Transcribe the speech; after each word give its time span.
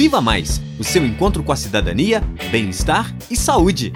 Viva 0.00 0.18
Mais 0.18 0.62
o 0.78 0.82
seu 0.82 1.04
encontro 1.04 1.42
com 1.42 1.52
a 1.52 1.56
cidadania, 1.56 2.22
bem-estar 2.50 3.14
e 3.30 3.36
saúde. 3.36 3.92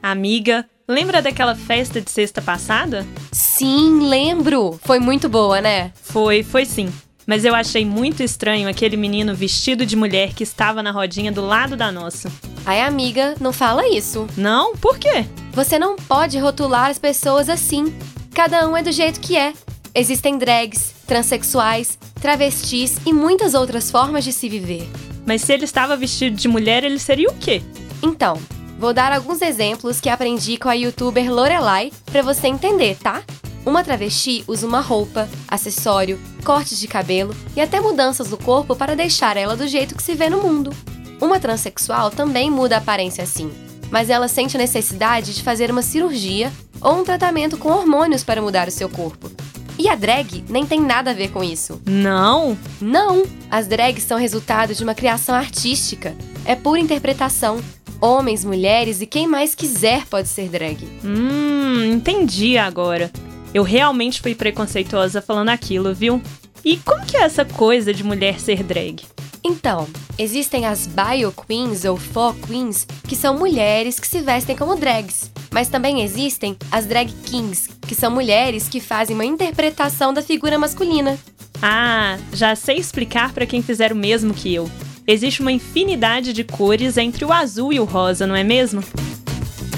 Amiga, 0.00 0.64
lembra 0.86 1.20
daquela 1.20 1.56
festa 1.56 2.00
de 2.00 2.08
sexta 2.08 2.40
passada? 2.40 3.04
Sim, 3.32 4.06
lembro! 4.08 4.78
Foi 4.84 5.00
muito 5.00 5.28
boa, 5.28 5.60
né? 5.60 5.90
Foi, 6.00 6.44
foi 6.44 6.64
sim. 6.64 6.88
Mas 7.26 7.44
eu 7.44 7.52
achei 7.52 7.84
muito 7.84 8.22
estranho 8.22 8.68
aquele 8.68 8.96
menino 8.96 9.34
vestido 9.34 9.84
de 9.84 9.96
mulher 9.96 10.34
que 10.34 10.44
estava 10.44 10.84
na 10.84 10.92
rodinha 10.92 11.32
do 11.32 11.44
lado 11.44 11.76
da 11.76 11.90
nossa. 11.90 12.30
Ai, 12.64 12.80
amiga, 12.80 13.34
não 13.40 13.52
fala 13.52 13.88
isso. 13.88 14.28
Não? 14.36 14.76
Por 14.76 15.00
quê? 15.00 15.26
Você 15.52 15.80
não 15.80 15.96
pode 15.96 16.38
rotular 16.38 16.90
as 16.90 16.98
pessoas 16.98 17.48
assim. 17.48 17.92
Cada 18.34 18.68
um 18.68 18.76
é 18.76 18.82
do 18.82 18.90
jeito 18.90 19.20
que 19.20 19.36
é. 19.36 19.54
Existem 19.94 20.36
drags, 20.36 20.92
transexuais, 21.06 21.96
travestis 22.20 22.96
e 23.06 23.12
muitas 23.12 23.54
outras 23.54 23.92
formas 23.92 24.24
de 24.24 24.32
se 24.32 24.48
viver. 24.48 24.90
Mas 25.24 25.42
se 25.42 25.52
ele 25.52 25.64
estava 25.64 25.96
vestido 25.96 26.34
de 26.34 26.48
mulher, 26.48 26.82
ele 26.82 26.98
seria 26.98 27.30
o 27.30 27.34
quê? 27.36 27.62
Então, 28.02 28.36
vou 28.76 28.92
dar 28.92 29.12
alguns 29.12 29.40
exemplos 29.40 30.00
que 30.00 30.08
aprendi 30.08 30.56
com 30.56 30.68
a 30.68 30.74
youtuber 30.74 31.32
Lorelai 31.32 31.92
para 32.06 32.22
você 32.22 32.48
entender, 32.48 32.96
tá? 32.96 33.22
Uma 33.64 33.84
travesti 33.84 34.42
usa 34.48 34.66
uma 34.66 34.80
roupa, 34.80 35.28
acessório, 35.46 36.20
cortes 36.44 36.80
de 36.80 36.88
cabelo 36.88 37.34
e 37.54 37.60
até 37.60 37.80
mudanças 37.80 38.30
no 38.30 38.36
corpo 38.36 38.74
para 38.74 38.96
deixar 38.96 39.36
ela 39.36 39.56
do 39.56 39.68
jeito 39.68 39.94
que 39.94 40.02
se 40.02 40.14
vê 40.14 40.28
no 40.28 40.42
mundo. 40.42 40.74
Uma 41.20 41.38
transexual 41.38 42.10
também 42.10 42.50
muda 42.50 42.74
a 42.74 42.78
aparência 42.78 43.22
assim, 43.22 43.50
mas 43.92 44.10
ela 44.10 44.26
sente 44.26 44.56
a 44.56 44.60
necessidade 44.60 45.32
de 45.32 45.42
fazer 45.42 45.70
uma 45.70 45.82
cirurgia 45.82 46.52
ou 46.84 47.00
um 47.00 47.04
tratamento 47.04 47.56
com 47.56 47.70
hormônios 47.70 48.22
para 48.22 48.42
mudar 48.42 48.68
o 48.68 48.70
seu 48.70 48.88
corpo. 48.88 49.30
E 49.76 49.88
a 49.88 49.96
drag 49.96 50.44
nem 50.48 50.64
tem 50.64 50.80
nada 50.80 51.10
a 51.10 51.14
ver 51.14 51.30
com 51.30 51.42
isso. 51.42 51.80
Não? 51.84 52.56
Não! 52.80 53.24
As 53.50 53.66
drags 53.66 54.04
são 54.04 54.18
resultado 54.18 54.74
de 54.74 54.84
uma 54.84 54.94
criação 54.94 55.34
artística. 55.34 56.14
É 56.44 56.54
pura 56.54 56.78
interpretação. 56.78 57.60
Homens, 58.00 58.44
mulheres 58.44 59.00
e 59.00 59.06
quem 59.06 59.26
mais 59.26 59.54
quiser 59.54 60.06
pode 60.06 60.28
ser 60.28 60.48
drag. 60.48 60.86
Hum, 61.02 61.92
entendi 61.92 62.56
agora. 62.56 63.10
Eu 63.52 63.62
realmente 63.62 64.20
fui 64.20 64.34
preconceituosa 64.34 65.22
falando 65.22 65.48
aquilo, 65.48 65.94
viu? 65.94 66.22
E 66.64 66.76
como 66.78 67.04
que 67.04 67.16
é 67.16 67.22
essa 67.22 67.44
coisa 67.44 67.92
de 67.92 68.04
mulher 68.04 68.38
ser 68.38 68.62
drag? 68.62 69.02
Então, 69.46 69.86
existem 70.18 70.64
as 70.64 70.86
bio 70.86 71.30
queens 71.30 71.84
ou 71.84 71.98
faux 71.98 72.34
queens, 72.46 72.86
que 73.06 73.14
são 73.14 73.36
mulheres 73.36 74.00
que 74.00 74.08
se 74.08 74.22
vestem 74.22 74.56
como 74.56 74.74
drags. 74.74 75.30
Mas 75.52 75.68
também 75.68 76.00
existem 76.00 76.56
as 76.72 76.86
drag 76.86 77.12
kings, 77.26 77.68
que 77.86 77.94
são 77.94 78.10
mulheres 78.10 78.68
que 78.68 78.80
fazem 78.80 79.14
uma 79.14 79.24
interpretação 79.24 80.14
da 80.14 80.22
figura 80.22 80.58
masculina. 80.58 81.18
Ah, 81.60 82.16
já 82.32 82.56
sei 82.56 82.78
explicar 82.78 83.34
para 83.34 83.44
quem 83.44 83.62
fizer 83.62 83.92
o 83.92 83.96
mesmo 83.96 84.32
que 84.32 84.52
eu. 84.54 84.68
Existe 85.06 85.42
uma 85.42 85.52
infinidade 85.52 86.32
de 86.32 86.42
cores 86.42 86.96
entre 86.96 87.26
o 87.26 87.32
azul 87.32 87.70
e 87.70 87.78
o 87.78 87.84
rosa, 87.84 88.26
não 88.26 88.34
é 88.34 88.42
mesmo? 88.42 88.82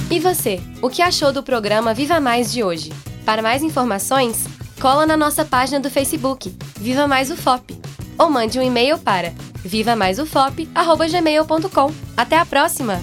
E 0.08 0.20
você, 0.20 0.60
o 0.80 0.88
que 0.88 1.02
achou 1.02 1.32
do 1.32 1.42
programa 1.42 1.92
Viva 1.92 2.20
Mais 2.20 2.52
de 2.52 2.62
hoje? 2.62 2.92
Para 3.24 3.42
mais 3.42 3.64
informações, 3.64 4.46
cola 4.80 5.04
na 5.04 5.16
nossa 5.16 5.44
página 5.44 5.80
do 5.80 5.90
Facebook, 5.90 6.54
Viva 6.78 7.08
Mais 7.08 7.32
UFOP, 7.32 7.76
ou 8.18 8.30
mande 8.30 8.58
um 8.58 8.62
e-mail 8.62 8.98
para 8.98 9.32
vivamaisufop@gmail.com. 9.64 11.92
Até 12.16 12.38
a 12.38 12.46
próxima. 12.46 13.00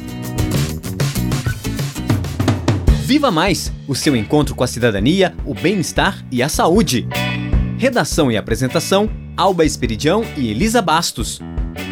Viva 3.06 3.30
Mais, 3.30 3.72
o 3.88 3.94
seu 3.94 4.16
encontro 4.16 4.56
com 4.56 4.64
a 4.64 4.68
cidadania, 4.68 5.36
o 5.46 5.54
bem-estar 5.54 6.26
e 6.32 6.42
a 6.42 6.48
saúde. 6.48 7.08
Redação 7.78 8.32
e 8.32 8.38
apresentação: 8.38 9.10
Alba 9.36 9.66
Esperidião 9.66 10.24
e 10.38 10.50
Elisa 10.50 10.82
Bastos. 10.82 11.42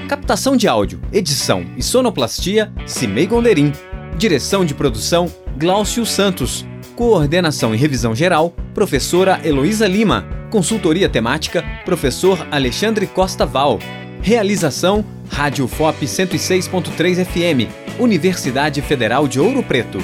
Captação 0.08 0.56
de 0.56 0.68
áudio, 0.68 1.02
edição 1.12 1.66
e 1.78 1.84
sonoplastia: 1.84 2.72
Cimei 2.86 3.28
Gonderim. 3.28 3.74
Direção 4.18 4.64
de 4.64 4.74
produção: 4.74 5.30
Glaucio 5.58 6.06
Santos. 6.06 6.66
Coordenação 6.96 7.76
e 7.76 7.78
revisão 7.78 8.16
geral, 8.16 8.56
professora 8.74 9.42
Heloísa 9.44 9.88
Lima. 9.88 10.41
Consultoria 10.52 11.08
temática, 11.08 11.64
professor 11.86 12.46
Alexandre 12.52 13.08
Costa 13.08 13.46
Val. 13.46 13.80
Realização, 14.22 15.04
Rádio 15.30 15.66
FOP 15.66 16.06
106.3 16.06 17.26
FM, 17.26 17.72
Universidade 17.98 18.82
Federal 18.82 19.30
de 19.30 19.40
Ouro 19.40 19.64
Preto. 19.64 20.00